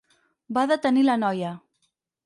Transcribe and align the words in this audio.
Va 0.57 0.63
detenir 0.73 1.05
la 1.11 1.19
noia. 1.27 1.55